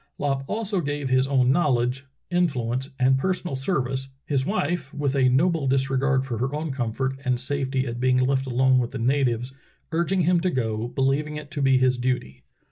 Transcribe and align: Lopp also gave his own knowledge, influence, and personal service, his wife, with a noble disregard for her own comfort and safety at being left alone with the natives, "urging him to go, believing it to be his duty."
Lopp 0.17 0.43
also 0.47 0.81
gave 0.81 1.09
his 1.11 1.27
own 1.27 1.51
knowledge, 1.51 2.07
influence, 2.31 2.89
and 2.97 3.19
personal 3.19 3.55
service, 3.55 4.07
his 4.25 4.47
wife, 4.47 4.91
with 4.95 5.15
a 5.15 5.29
noble 5.29 5.67
disregard 5.67 6.25
for 6.25 6.39
her 6.39 6.55
own 6.55 6.71
comfort 6.71 7.19
and 7.23 7.39
safety 7.39 7.85
at 7.85 7.99
being 7.99 8.17
left 8.17 8.47
alone 8.47 8.79
with 8.79 8.89
the 8.89 8.97
natives, 8.97 9.53
"urging 9.91 10.21
him 10.21 10.39
to 10.39 10.49
go, 10.49 10.87
believing 10.87 11.35
it 11.35 11.51
to 11.51 11.61
be 11.61 11.77
his 11.77 11.99
duty." 11.99 12.41